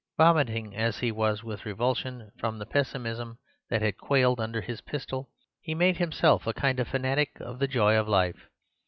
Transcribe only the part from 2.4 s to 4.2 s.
the pessimism that had